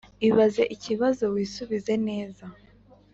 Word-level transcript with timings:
ibaze 0.27 0.63
ikibazo 0.75 1.23
wisubize 1.33 1.93
neza 2.07 2.45